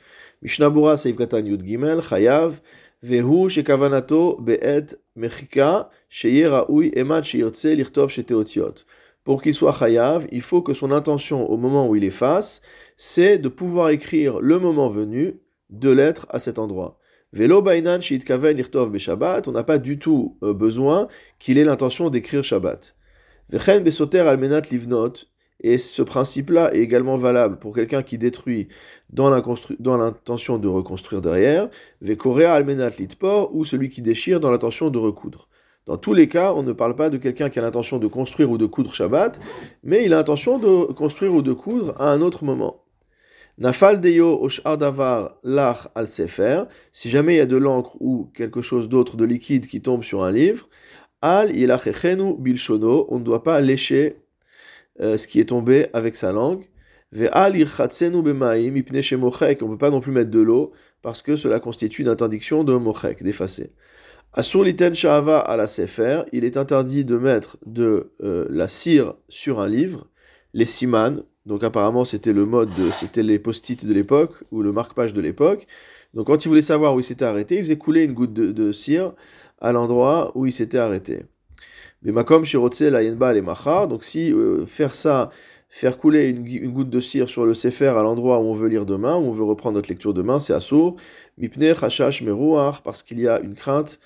Mishnabura 0.42 0.96
seif 0.96 1.16
katan 1.16 1.44
yud 1.44 1.64
gimel, 1.64 2.00
chayav, 2.02 2.60
vehu 3.02 3.48
shekavanato 3.48 4.38
be'et 4.40 4.96
mechika, 5.16 5.90
sheye 6.08 6.46
ra'ui 6.46 6.92
emad 6.94 7.24
sheyirtze 7.24 7.74
lirtov 7.74 8.10
sheteotiot. 8.10 8.84
Pour 9.24 9.42
qu'il 9.42 9.54
soit 9.54 9.76
chayav, 9.76 10.26
il 10.30 10.40
faut 10.40 10.62
que 10.62 10.72
son 10.72 10.92
intention 10.92 11.50
au 11.50 11.56
moment 11.56 11.88
où 11.88 11.96
il 11.96 12.04
efface, 12.04 12.60
c'est 12.96 13.38
de 13.38 13.48
pouvoir 13.48 13.90
écrire 13.90 14.40
le 14.40 14.60
moment 14.60 14.88
venu 14.88 15.40
deux 15.70 15.94
lettres 15.94 16.26
à 16.30 16.38
cet 16.38 16.60
endroit. 16.60 16.98
Velo 17.32 17.62
bainan 17.62 18.00
kaven 18.00 18.56
lirtov 18.58 18.96
Shabbat, 18.98 19.48
on 19.48 19.52
n'a 19.52 19.64
pas 19.64 19.78
du 19.78 19.98
tout 19.98 20.36
euh, 20.42 20.52
besoin 20.52 21.08
qu'il 21.38 21.56
ait 21.56 21.64
l'intention 21.64 22.10
d'écrire 22.10 22.44
Shabbat. 22.44 22.94
Vechen 23.48 23.82
besoter 23.82 24.20
almenat 24.20 24.62
livnot, 24.70 25.14
et 25.60 25.78
ce 25.78 26.02
principe-là 26.02 26.74
est 26.74 26.80
également 26.80 27.16
valable 27.16 27.58
pour 27.58 27.74
quelqu'un 27.74 28.02
qui 28.02 28.18
détruit 28.18 28.68
dans 29.10 29.30
l'intention 29.30 30.58
de 30.58 30.68
reconstruire 30.68 31.22
derrière, 31.22 31.70
vekorea 32.02 32.52
almenat 32.52 32.90
litpor, 32.98 33.54
ou 33.54 33.64
celui 33.64 33.88
qui 33.88 34.02
déchire 34.02 34.38
dans 34.38 34.50
l'intention 34.50 34.90
de 34.90 34.98
recoudre. 34.98 35.48
Dans 35.86 35.96
tous 35.96 36.12
les 36.12 36.28
cas, 36.28 36.52
on 36.52 36.62
ne 36.62 36.72
parle 36.72 36.96
pas 36.96 37.08
de 37.08 37.16
quelqu'un 37.16 37.48
qui 37.48 37.58
a 37.58 37.62
l'intention 37.62 37.98
de 37.98 38.06
construire 38.08 38.50
ou 38.50 38.58
de 38.58 38.66
coudre 38.66 38.94
Shabbat, 38.94 39.40
mais 39.82 40.04
il 40.04 40.12
a 40.12 40.18
l'intention 40.18 40.58
de 40.58 40.92
construire 40.92 41.32
ou 41.32 41.40
de 41.40 41.54
coudre 41.54 41.94
à 41.98 42.10
un 42.10 42.20
autre 42.20 42.44
moment. 42.44 42.81
Nafal 43.58 44.00
deyo 44.00 44.48
davar 44.78 45.38
lach 45.44 45.88
al 45.94 46.08
sefer, 46.08 46.64
si 46.90 47.10
jamais 47.10 47.34
il 47.34 47.38
y 47.38 47.40
a 47.40 47.46
de 47.46 47.56
l'encre 47.56 47.96
ou 48.00 48.30
quelque 48.34 48.62
chose 48.62 48.88
d'autre 48.88 49.16
de 49.16 49.24
liquide 49.24 49.66
qui 49.66 49.82
tombe 49.82 50.02
sur 50.02 50.22
un 50.24 50.32
livre, 50.32 50.68
al 51.20 51.54
yilachechenu 51.54 52.34
bilshono, 52.38 53.06
on 53.10 53.18
ne 53.18 53.24
doit 53.24 53.42
pas 53.42 53.60
lécher 53.60 54.16
euh, 55.00 55.16
ce 55.16 55.28
qui 55.28 55.38
est 55.38 55.50
tombé 55.50 55.86
avec 55.92 56.16
sa 56.16 56.32
langue. 56.32 56.64
Ve 57.12 57.28
al 57.30 57.52
bemaim 57.52 58.74
ipne 58.74 59.00
on 59.20 59.26
ne 59.26 59.72
peut 59.72 59.78
pas 59.78 59.90
non 59.90 60.00
plus 60.00 60.12
mettre 60.12 60.30
de 60.30 60.40
l'eau 60.40 60.72
parce 61.02 61.20
que 61.20 61.36
cela 61.36 61.60
constitue 61.60 62.02
une 62.02 62.08
interdiction 62.08 62.64
de 62.64 62.74
mochek, 62.74 63.22
d'effacer. 63.22 63.72
Asur 64.32 64.64
liten 64.64 64.94
shahava 64.94 65.40
à 65.40 65.58
la 65.58 65.66
sefer, 65.66 66.22
il 66.32 66.44
est 66.44 66.56
interdit 66.56 67.04
de 67.04 67.18
mettre 67.18 67.58
de 67.66 68.12
euh, 68.22 68.46
la 68.48 68.66
cire 68.66 69.14
sur 69.28 69.60
un 69.60 69.68
livre, 69.68 70.08
les 70.54 70.64
siman, 70.64 71.22
donc 71.46 71.64
apparemment 71.64 72.04
c'était 72.04 72.32
le 72.32 72.46
mode, 72.46 72.70
c'était 72.92 73.22
les 73.22 73.38
post-it 73.38 73.84
de 73.84 73.92
l'époque 73.92 74.32
ou 74.52 74.62
le 74.62 74.72
marque-page 74.72 75.12
de 75.12 75.20
l'époque. 75.20 75.66
Donc 76.14 76.26
quand 76.26 76.44
il 76.44 76.48
voulait 76.48 76.62
savoir 76.62 76.94
où 76.94 77.00
il 77.00 77.04
s'était 77.04 77.24
arrêté, 77.24 77.56
il 77.56 77.64
faisait 77.64 77.78
couler 77.78 78.04
une 78.04 78.12
goutte 78.12 78.32
de, 78.32 78.72
cire 78.72 79.12
à 79.60 79.72
l'endroit 79.72 80.32
où 80.34 80.46
il 80.46 80.52
s'était 80.52 80.78
arrêté. 80.78 81.24
Mais 82.02 82.12
makom 82.12 82.44
shirotse 82.44 82.82
la 82.82 83.02
yenba 83.02 83.32
les. 83.32 83.42
Donc 83.88 84.04
si 84.04 84.32
euh, 84.32 84.66
faire 84.66 84.94
ça, 84.94 85.30
faire 85.68 85.98
couler 85.98 86.28
une, 86.28 86.70
goutte 86.70 86.90
de 86.90 87.00
cire 87.00 87.28
sur 87.28 87.46
le 87.46 87.54
sefer 87.54 87.88
à 87.88 88.02
l'endroit 88.02 88.40
où 88.40 88.44
on 88.44 88.54
veut 88.54 88.68
lire 88.68 88.86
demain, 88.86 89.16
où 89.16 89.28
on 89.28 89.32
veut 89.32 89.44
reprendre 89.44 89.76
notre 89.76 89.88
lecture 89.88 90.14
demain, 90.14 90.38
c'est 90.38 90.52
assour. 90.52 90.96
Mipne 91.38 91.74
chashash 91.74 92.22
meruach 92.22 92.82
parce 92.82 93.02
qu'il 93.02 93.18
y 93.20 93.26
a 93.26 93.40
une 93.40 93.54
crainte 93.54 93.98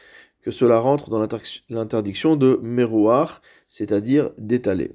que 0.43 0.50
cela 0.50 0.78
rentre 0.78 1.11
dans 1.11 1.26
l'interdiction 1.71 2.37
de 2.37 2.61
merouar, 2.62 3.43
c'est-à-dire 3.66 4.31
d'étaler. 4.38 4.93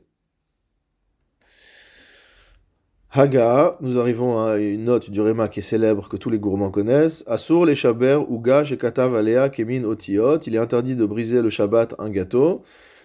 Haga, 3.13 3.75
nous 3.82 4.00
arrivons 4.00 4.41
à 4.41 4.58
une 4.58 4.86
note 4.86 5.10
du 5.10 5.20
Réma 5.20 5.50
qui 5.50 5.60
est 5.60 5.63
célèbre, 5.63 6.08
que 6.08 6.15
tous 6.15 6.30
les 6.30 6.39
gourmands 6.39 6.72
connaissent. 6.72 7.25
Les 7.27 7.86
uga, 7.86 8.63
shekatav 8.63 9.18
alea, 9.18 9.50
kemin 9.50 9.84
otiot. 9.84 10.39
Il 10.48 10.56
est 10.56 10.58
interdit 10.58 10.96
de 10.96 11.03
briser 11.06 11.41
le 11.41 11.50
Shabbat, 11.50 11.96
un 12.00 12.10
gâteau, 12.10 12.62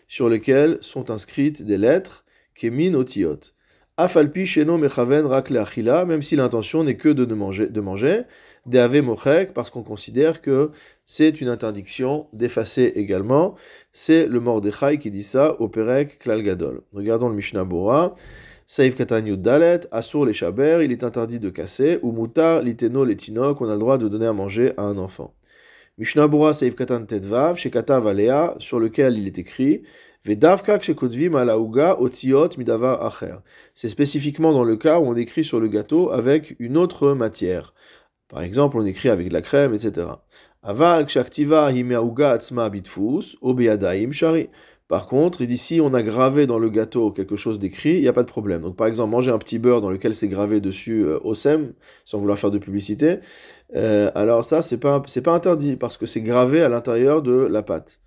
sur 0.07 0.29
lequel 0.29 0.79
sont 0.81 1.11
inscrites 1.11 1.65
des 1.65 1.77
lettres, 1.77 2.25
kemin 2.55 2.95
otiot. 2.95 3.41
Afalpi 3.97 4.47
sheno 4.47 4.79
mechaven 4.79 5.27
rak 5.27 5.51
achila, 5.51 6.05
même 6.05 6.23
si 6.23 6.37
l'intention 6.37 6.85
n'est 6.85 6.97
que 6.97 7.09
de 7.09 7.35
manger, 7.35 7.67
de 7.67 7.81
manger. 7.81 8.21
Deave 8.67 9.03
mochek, 9.03 9.55
parce 9.55 9.71
qu'on 9.71 9.83
considère 9.83 10.41
que 10.41 10.71
c'est 11.05 11.41
une 11.41 11.49
interdiction 11.49 12.29
d'effacer 12.33 12.93
également. 12.95 13.57
C'est 13.91 14.29
le 14.29 14.39
Mordechai 14.39 14.99
qui 14.99 15.11
dit 15.11 15.25
ça 15.25 15.61
au 15.61 15.69
Perek 15.69 16.21
Klal 16.21 16.43
Gadol. 16.45 16.83
Regardons 16.93 17.29
le 17.29 17.35
Mishnah 17.35 17.65
Bora. 17.65 18.15
Saif 18.69 18.97
Katanyud 18.97 19.41
Dalet, 19.43 19.83
Asur 19.93 20.27
les 20.27 20.33
Shaber, 20.33 20.81
il 20.83 20.91
est 20.91 21.05
interdit 21.05 21.39
de 21.39 21.51
casser, 21.51 22.01
ou 22.03 22.11
Muta, 22.11 22.61
Liteno, 22.61 23.05
les 23.05 23.17
Tinok, 23.17 23.61
on 23.61 23.69
a 23.69 23.75
le 23.75 23.79
droit 23.79 23.97
de 23.97 24.09
donner 24.09 24.27
à 24.27 24.33
manger 24.33 24.73
à 24.77 24.83
un 24.83 24.99
enfant. 24.99 25.35
Mishnah 25.99 26.27
Bura 26.27 26.53
Saif 26.53 26.75
Katan 26.75 27.05
Tedvav, 27.07 27.57
Shekatav 27.57 28.09
Alea, 28.09 28.57
sur 28.59 28.81
lequel 28.81 29.19
il 29.19 29.29
est 29.29 29.39
écrit, 29.39 29.85
Vedavka 30.25 30.81
Kshekotvim 30.81 31.37
Alauga, 31.37 32.01
Otiot 32.01 32.49
Midavar 32.59 33.07
Acher. 33.07 33.37
C'est 33.73 33.89
spécifiquement 33.89 34.53
dans 34.53 34.65
le 34.65 34.75
cas 34.75 34.99
où 34.99 35.05
on 35.07 35.15
écrit 35.15 35.45
sur 35.45 35.61
le 35.61 35.69
gâteau 35.69 36.11
avec 36.11 36.57
une 36.59 36.77
autre 36.77 37.13
matière. 37.13 37.73
Par 38.27 38.43
exemple, 38.43 38.79
on 38.79 38.85
écrit 38.85 39.11
avec 39.11 39.29
de 39.29 39.33
la 39.33 39.43
crème, 39.43 39.75
etc. 39.75 40.09
Aval 40.65 41.07
Kshaktiva 41.07 41.71
Himeauga 41.71 42.33
Atzma 42.33 42.69
Bitfus, 42.69 43.37
Obeadaim 43.41 44.11
Shari. 44.11 44.51
Par 44.89 45.07
contre, 45.07 45.43
il 45.43 45.81
on 45.81 45.95
a 45.95 46.03
gravé 46.03 46.47
dans 46.47 46.61
le 46.61 46.71
gâteau 46.71 47.11
quelque 47.11 47.35
chose 47.35 47.59
d'écrit, 47.59 47.95
il 47.95 48.03
n'y 48.03 48.09
a 48.09 48.13
pas 48.13 48.23
de 48.23 48.29
problème. 48.29 48.63
Donc 48.63 48.77
par 48.77 48.87
exemple, 48.87 49.11
manger 49.11 49.33
un 49.33 49.39
petit 49.39 49.59
beurre 49.59 49.81
dans 49.81 49.91
lequel 49.91 50.15
c'est 50.15 50.29
gravé 50.29 50.61
dessus 50.61 51.05
euh, 51.05 51.19
OSEM, 51.25 51.73
sans 52.05 52.19
vouloir 52.19 52.39
faire 52.39 52.53
de 52.53 52.59
publicité, 52.59 53.19
euh, 53.75 54.13
alors 54.15 54.45
ça, 54.45 54.63
c'est 54.63 54.79
pas, 54.79 55.01
pas 55.01 55.33
interdit, 55.33 55.77
parce 55.77 55.97
que 55.97 56.07
c'est 56.07 56.21
gravé 56.21 56.63
à 56.63 56.69
l'intérieur 56.69 57.23
de 57.23 57.33
la 57.33 57.65
pâte. 57.65 58.01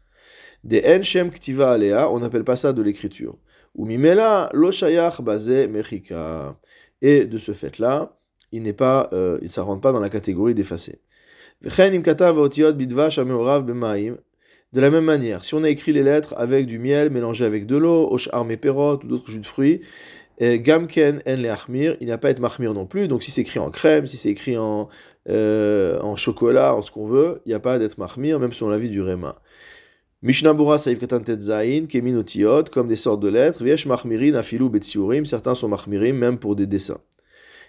Des 0.63 0.81
enchem 0.85 1.31
ktiva 1.31 1.71
alea, 1.71 2.09
on 2.11 2.19
n'appelle 2.19 2.45
pas 2.45 2.55
ça 2.55 2.71
de 2.71 2.81
l'écriture. 2.81 3.35
Ou 3.75 3.85
mimela 3.85 4.49
lo 4.53 4.71
shayach 4.71 5.21
basé 5.21 5.67
mechika. 5.67 6.57
Et 7.01 7.25
de 7.25 7.37
ce 7.37 7.51
fait-là, 7.51 8.17
il 8.51 8.63
n'est 8.63 8.73
pas, 8.73 9.09
euh, 9.13 9.37
ça 9.47 9.63
rentre 9.63 9.81
pas 9.81 9.91
dans 9.91 9.99
la 9.99 10.09
catégorie 10.09 10.53
b'maim, 13.63 14.15
de 14.71 14.81
la 14.81 14.91
même 14.91 15.05
manière, 15.05 15.43
si 15.43 15.55
on 15.55 15.63
a 15.63 15.69
écrit 15.69 15.93
les 15.93 16.03
lettres 16.03 16.35
avec 16.37 16.65
du 16.67 16.77
miel 16.77 17.09
mélangé 17.09 17.43
avec 17.43 17.65
de 17.65 17.75
l'eau, 17.75 18.07
oshar 18.11 18.45
perot 18.61 18.99
ou 19.03 19.07
d'autres 19.07 19.31
jus 19.31 19.39
de 19.39 19.45
fruits, 19.45 19.81
gamken 20.39 21.21
en 21.27 21.35
le 21.35 21.97
il 21.99 22.05
n'y 22.05 22.11
a 22.11 22.17
pas 22.17 22.29
à 22.29 22.31
être 22.31 22.61
non 22.61 22.85
plus. 22.85 23.07
Donc 23.07 23.23
si 23.23 23.31
c'est 23.31 23.41
écrit 23.41 23.59
en 23.59 23.71
crème, 23.71 24.07
si 24.07 24.17
c'est 24.17 24.29
écrit 24.29 24.57
en, 24.57 24.87
euh, 25.27 26.15
chocolat, 26.15 26.75
en 26.75 26.81
ce 26.81 26.91
qu'on 26.91 27.07
veut, 27.07 27.41
il 27.45 27.49
n'y 27.49 27.55
a 27.55 27.59
pas 27.59 27.79
d'être 27.79 27.97
mahmir, 27.97 28.39
même 28.39 28.53
selon 28.53 28.69
l'avis 28.69 28.89
du 28.89 29.01
Réma. 29.01 29.41
Mishnabura 30.21 30.77
saïf 30.77 30.99
katan 30.99 31.21
tetzain, 31.21 31.85
kemin 31.87 32.21
comme 32.71 32.87
des 32.89 32.97
sortes 32.97 33.21
de 33.21 33.29
lettres, 33.29 33.63
viesh 33.63 33.85
mahmirin 33.85 34.35
afilu 34.35 34.69
betsiurim, 34.69 35.23
certains 35.23 35.55
sont 35.55 35.69
mahmirim 35.69 36.17
même 36.17 36.37
pour 36.37 36.57
des 36.57 36.67
dessins. 36.67 36.99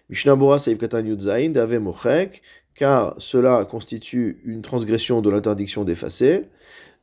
Mishnabura 0.08 0.58
saïf 0.58 0.78
katan 0.78 1.04
yudzain, 1.04 1.50
dave 1.50 1.78
mochek, 1.78 2.42
car 2.74 3.14
cela 3.18 3.64
constitue 3.64 4.40
une 4.44 4.62
transgression 4.62 5.20
de 5.22 5.30
l'interdiction 5.30 5.84
d'effacer. 5.84 6.42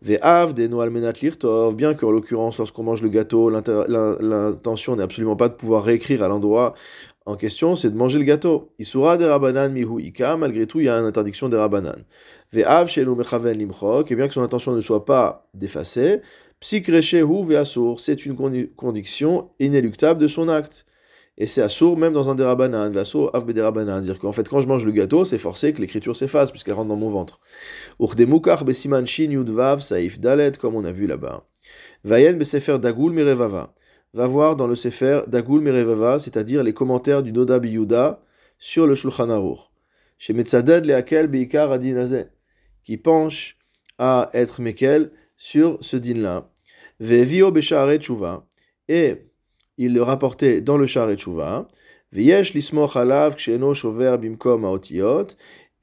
Ve'av 0.01 0.53
des 0.53 0.67
menat 0.69 1.13
lirtov, 1.21 1.75
bien 1.75 1.93
qu'en 1.95 2.11
l'occurrence, 2.11 2.59
lorsqu'on 2.59 2.83
mange 2.83 3.01
le 3.01 3.09
gâteau, 3.09 3.49
l'intention 3.49 4.95
n'est 4.95 5.03
absolument 5.03 5.35
pas 5.35 5.49
de 5.49 5.55
pouvoir 5.55 5.83
réécrire 5.83 6.21
à 6.23 6.27
l'endroit 6.27 6.75
en 7.27 7.35
question, 7.35 7.75
c'est 7.75 7.89
de 7.89 7.97
manger 7.97 8.19
le 8.19 8.23
gâteau. 8.23 8.71
Isura 8.79 9.17
des 9.17 9.25
rabanan 9.25 9.69
mihu 9.73 10.01
ika, 10.01 10.37
malgré 10.37 10.65
tout, 10.65 10.79
il 10.79 10.85
y 10.85 10.89
a 10.89 10.97
une 10.97 11.03
interdiction 11.03 11.49
des 11.49 11.57
rabanan. 11.57 12.05
Ve'av 12.53 12.87
shelu 12.87 13.15
mechaven 13.15 13.57
limchok, 13.57 14.09
et 14.09 14.15
bien 14.15 14.29
que 14.29 14.33
son 14.33 14.43
intention 14.43 14.71
ne 14.71 14.79
soit 14.79 15.03
pas 15.03 15.45
d'effacer, 15.53 16.21
psikrechehu 16.61 17.45
ve'asur, 17.45 17.99
c'est 17.99 18.25
une 18.25 18.37
condition 18.77 19.49
inéluctable 19.59 20.21
de 20.21 20.29
son 20.29 20.47
acte. 20.47 20.85
Et 21.39 21.46
c'est 21.46 21.62
assour 21.62 21.98
même 21.98 22.13
dans 22.13 22.29
un 22.32 22.36
dérabanan, 22.36 22.91
vaso 22.91 23.29
av 23.34 23.46
derabanan. 23.51 24.01
dire 24.01 24.17
qu'en 24.17 24.32
fait, 24.32 24.50
quand 24.50 24.60
je 24.62 24.67
mange 24.67 24.86
le 24.86 24.91
gâteau, 24.91 25.24
c'est 25.24 25.38
forcé 25.38 25.72
que 25.72 25.82
l'écriture 25.82 26.15
s'efface, 26.15 26.50
puisqu'elle 26.50 26.74
rentre 26.74 26.89
dans 26.89 26.96
mon 26.96 27.12
ventre. 27.12 27.39
Urdemukar 28.00 28.65
besiman 28.65 29.06
shin 29.06 29.29
yudvav 29.29 29.82
saif 29.82 30.20
dalet, 30.20 30.53
comme 30.53 30.75
on 30.75 30.84
a 30.84 30.91
vu 30.91 31.06
là-bas. 31.06 31.48
Vayen 32.03 32.34
besefer 32.34 32.79
dagul 32.79 33.13
merevava. 33.13 33.75
Va 34.13 34.25
voir 34.25 34.56
dans 34.56 34.65
le 34.65 34.75
sefer 34.75 35.22
dagul 35.27 35.62
merevava, 35.62 36.17
c'est-à-dire 36.17 36.63
les 36.63 36.74
commentaires 36.74 37.22
du 37.22 37.32
Noda 37.32 37.60
Biyuda 37.60 38.20
sur 38.58 38.88
le 38.88 38.96
Shulchan 38.96 39.29
Aruch. 39.29 39.60
Chez 40.17 40.34
Metzaded 40.34 40.86
leakel 40.86 41.27
beikar 41.27 41.72
adinazeh, 41.72 42.29
qui 42.84 42.98
penche 42.98 43.58
à 44.00 44.32
être 44.34 44.60
mekel 44.62 45.12
sur 45.36 45.77
ce 45.82 45.98
din-là. 45.98 46.50
Vevio 47.00 47.51
beshare 47.51 47.98
tshuva. 47.98 48.48
Et 48.88 49.26
il 49.77 49.93
le 49.93 50.01
rapportait 50.01 50.62
dans 50.62 50.77
le 50.77 50.86
char 50.86 51.10
et 51.10 51.17
Viesh 52.12 52.53
lismoch 52.53 52.96
alav 52.96 53.36
bimkom. 54.19 54.79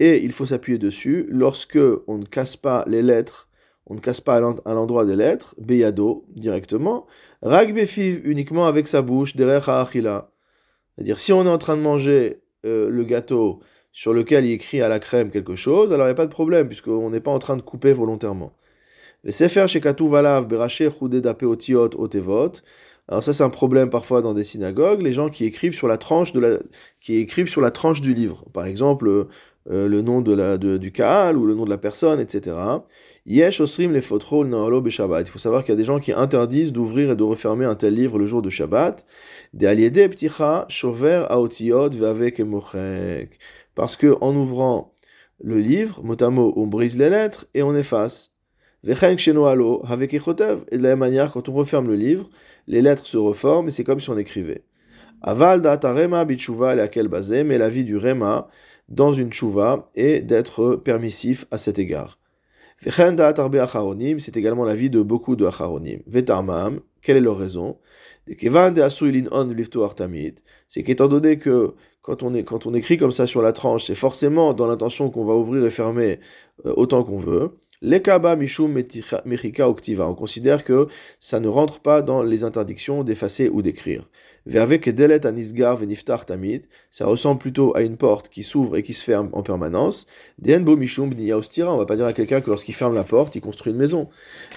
Et 0.00 0.24
il 0.24 0.32
faut 0.32 0.46
s'appuyer 0.46 0.78
dessus 0.78 1.26
lorsque 1.30 1.78
on 2.08 2.18
ne 2.18 2.24
casse 2.24 2.56
pas 2.56 2.84
les 2.88 3.02
lettres, 3.02 3.48
on 3.86 3.94
ne 3.94 4.00
casse 4.00 4.20
pas 4.20 4.36
à 4.36 4.74
l'endroit 4.74 5.04
des 5.04 5.14
lettres, 5.14 5.54
beyado 5.58 6.24
directement, 6.30 7.06
rag 7.42 7.72
befiv 7.72 8.20
uniquement 8.24 8.66
avec 8.66 8.88
sa 8.88 9.02
bouche, 9.02 9.36
derech 9.36 9.68
achila. 9.68 10.30
C'est-à-dire 10.94 11.18
si 11.18 11.32
on 11.32 11.44
est 11.44 11.50
en 11.50 11.58
train 11.58 11.76
de 11.76 11.82
manger 11.82 12.42
euh, 12.64 12.88
le 12.88 13.04
gâteau 13.04 13.60
sur 13.92 14.12
lequel 14.12 14.46
il 14.46 14.52
écrit 14.52 14.80
à 14.80 14.88
la 14.88 14.98
crème 14.98 15.30
quelque 15.30 15.54
chose, 15.54 15.92
alors 15.92 16.06
il 16.06 16.08
n'y 16.08 16.14
a 16.14 16.16
pas 16.16 16.26
de 16.26 16.32
problème 16.32 16.66
puisqu'on 16.66 17.10
n'est 17.10 17.20
pas 17.20 17.30
en 17.30 17.38
train 17.38 17.56
de 17.56 17.62
couper 17.62 17.92
volontairement. 17.92 18.52
Le 19.22 19.30
sefer 19.30 19.68
shekatu 19.68 20.08
valav 20.08 20.46
beraché 20.46 20.90
chuded 20.90 21.26
otiot 21.26 21.90
otevot. 21.96 22.62
Alors 23.08 23.22
ça 23.22 23.32
c'est 23.32 23.42
un 23.42 23.50
problème 23.50 23.90
parfois 23.90 24.22
dans 24.22 24.34
des 24.34 24.44
synagogues, 24.44 25.02
les 25.02 25.12
gens 25.12 25.28
qui 25.28 25.44
écrivent 25.44 25.74
sur 25.74 25.88
la 25.88 25.98
tranche 25.98 26.32
de 26.32 26.40
la, 26.40 26.58
qui 27.00 27.16
écrivent 27.16 27.48
sur 27.48 27.60
la 27.60 27.70
tranche 27.70 28.00
du 28.00 28.14
livre. 28.14 28.46
Par 28.52 28.64
exemple, 28.66 29.26
euh, 29.70 29.88
le 29.88 30.02
nom 30.02 30.20
de 30.20 30.32
la, 30.32 30.58
du 30.58 30.92
Kaal 30.92 31.38
ou 31.38 31.46
le 31.46 31.54
nom 31.54 31.64
de 31.64 31.70
la 31.70 31.78
personne, 31.78 32.20
etc. 32.20 32.56
Yesh 33.26 33.60
osrim 33.60 33.92
les 33.92 34.00
Il 34.00 34.02
faut 34.02 35.38
savoir 35.38 35.64
qu'il 35.64 35.72
y 35.72 35.72
a 35.72 35.76
des 35.76 35.84
gens 35.84 35.98
qui 35.98 36.12
interdisent 36.12 36.72
d'ouvrir 36.72 37.12
et 37.12 37.16
de 37.16 37.22
refermer 37.22 37.64
un 37.64 37.74
tel 37.74 37.94
livre 37.94 38.18
le 38.18 38.26
jour 38.26 38.42
de 38.42 38.50
Shabbat. 38.50 39.06
De 39.54 39.66
Parce 43.74 43.96
que 43.96 44.16
en 44.20 44.36
ouvrant 44.36 44.94
le 45.42 45.58
livre, 45.60 46.02
mot 46.02 46.52
on 46.56 46.66
brise 46.66 46.98
les 46.98 47.08
lettres 47.10 47.46
et 47.54 47.62
on 47.62 47.74
efface. 47.74 48.33
Et 48.86 48.92
de 50.76 50.82
la 50.82 50.88
même 50.90 50.98
manière, 50.98 51.32
quand 51.32 51.48
on 51.48 51.54
referme 51.54 51.86
le 51.86 51.96
livre, 51.96 52.28
les 52.66 52.82
lettres 52.82 53.06
se 53.06 53.16
reforment 53.16 53.68
et 53.68 53.70
c'est 53.70 53.84
comme 53.84 54.00
si 54.00 54.10
on 54.10 54.18
écrivait. 54.18 54.64
Aval 55.22 55.66
rema 55.66 56.24
bichuva 56.26 56.76
basé, 57.08 57.44
mais 57.44 57.56
la 57.56 57.70
vie 57.70 57.84
du 57.84 57.96
rema 57.96 58.48
dans 58.90 59.14
une 59.14 59.32
chouva 59.32 59.84
est 59.94 60.20
d'être 60.20 60.76
permissif 60.76 61.46
à 61.50 61.56
cet 61.56 61.78
égard. 61.78 62.18
c'est 62.80 64.36
également 64.36 64.64
la 64.64 64.74
vie 64.74 64.90
de 64.90 65.00
beaucoup 65.00 65.36
de 65.36 65.46
acharonim. 65.46 66.00
Vetarmam, 66.06 66.80
quelle 67.00 67.16
est 67.16 67.20
leur 67.20 67.38
raison? 67.38 67.78
C'est 70.68 70.82
qu'étant 70.82 71.08
donné 71.08 71.38
que 71.38 71.74
quand 72.02 72.22
on, 72.22 72.34
est, 72.34 72.44
quand 72.44 72.66
on 72.66 72.74
écrit 72.74 72.98
comme 72.98 73.12
ça 73.12 73.26
sur 73.26 73.40
la 73.40 73.54
tranche, 73.54 73.86
c'est 73.86 73.94
forcément 73.94 74.52
dans 74.52 74.66
l'intention 74.66 75.08
qu'on 75.08 75.24
va 75.24 75.34
ouvrir 75.34 75.64
et 75.64 75.70
fermer 75.70 76.20
euh, 76.66 76.74
autant 76.76 77.02
qu'on 77.02 77.18
veut. 77.18 77.56
Lekaba 77.84 78.34
mishum 78.34 78.72
mechika 79.26 79.68
oktiva. 79.68 80.08
On 80.08 80.14
considère 80.14 80.64
que 80.64 80.88
ça 81.20 81.38
ne 81.38 81.48
rentre 81.48 81.80
pas 81.80 82.00
dans 82.00 82.22
les 82.22 82.42
interdictions 82.42 83.04
d'effacer 83.04 83.50
ou 83.50 83.60
d'écrire. 83.60 84.08
Vervek 84.46 84.88
delet 84.94 85.26
anisgar 85.26 85.76
veniftar 85.76 86.24
tamid. 86.24 86.62
Ça 86.90 87.04
ressemble 87.04 87.38
plutôt 87.38 87.76
à 87.76 87.82
une 87.82 87.98
porte 87.98 88.30
qui 88.30 88.42
s'ouvre 88.42 88.78
et 88.78 88.82
qui 88.82 88.94
se 88.94 89.04
ferme 89.04 89.28
en 89.32 89.42
permanence. 89.42 90.06
Denbo 90.38 90.76
mishum 90.76 91.10
On 91.12 91.76
va 91.76 91.84
pas 91.84 91.96
dire 91.96 92.06
à 92.06 92.14
quelqu'un 92.14 92.40
que 92.40 92.48
lorsqu'il 92.48 92.74
ferme 92.74 92.94
la 92.94 93.04
porte, 93.04 93.36
il 93.36 93.42
construit 93.42 93.72
une 93.72 93.78
maison. 93.78 94.08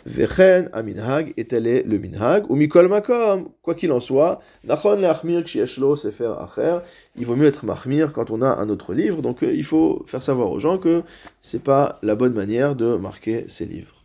Vechen 0.06 0.70
aminhag. 0.72 1.34
Et 1.36 1.46
tel 1.46 1.68
est 1.68 1.84
le 1.84 2.00
minhag. 2.00 2.50
Ou 2.50 2.56
mikol 2.56 2.88
makom. 2.88 3.50
Quoi 3.62 3.76
qu'il 3.76 3.92
en 3.92 4.00
soit. 4.00 4.40
Nachon 4.64 5.02
leachmir 5.02 5.44
kshieshlo 5.44 5.98
sefer 5.98 6.34
acher 6.40 6.80
il 7.18 7.26
vaut 7.26 7.36
mieux 7.36 7.48
être 7.48 7.66
mahmir 7.66 8.14
quand 8.14 8.32
on 8.32 8.42
a 8.42 8.50
un 8.50 8.70
autre 8.70 8.94
livre. 8.94 9.22
Donc 9.22 9.44
euh, 9.44 9.54
il 9.54 9.64
faut 9.64 10.04
faire 10.06 10.24
savoir 10.24 10.52
aux 10.52 10.60
gens 10.60 10.78
que 10.78 11.04
c'est 11.42 11.64
pas 11.64 12.00
la 12.04 12.16
bonne 12.16 12.34
manière 12.34 12.76
de 12.76 12.96
marquer 12.96 13.46
ces 13.48 13.66
livres. 13.66 13.97